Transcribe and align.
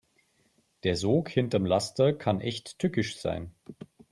Der 0.83 0.95
Sog 0.95 1.29
hinterm 1.29 1.63
Laster 1.67 2.11
kann 2.11 2.41
echt 2.41 2.79
tückisch 2.79 3.19
sein. 3.19 3.53